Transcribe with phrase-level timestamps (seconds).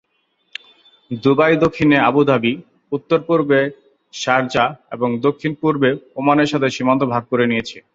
[1.23, 2.53] Dubai দক্ষিণে Abu Dhabi,
[2.91, 3.59] উত্তর-পূর্বে
[4.13, 5.89] Sharjah এবং দক্ষিণ-পূর্বে
[6.19, 7.77] ওমানের সাথে সীমান্ত ভাগ করে নিয়েছে।